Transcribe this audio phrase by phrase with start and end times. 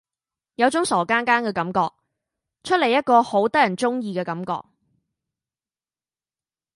[0.55, 1.93] 有種傻更更嘅感覺，
[2.63, 4.63] 出嚟一個好得人中意嘅感覺